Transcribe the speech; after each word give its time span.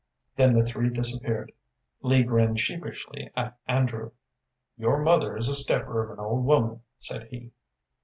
Then 0.35 0.55
the 0.57 0.65
three 0.65 0.89
disappeared. 0.89 1.51
Lee 2.01 2.23
grinned 2.23 2.59
sheepishly 2.59 3.29
at 3.37 3.59
Andrew. 3.67 4.09
"Your 4.75 4.97
mother 4.99 5.37
is 5.37 5.47
a 5.47 5.53
stepper 5.53 6.01
of 6.01 6.09
an 6.09 6.19
old 6.19 6.43
woman," 6.43 6.81
said 6.97 7.25
he. 7.29 7.51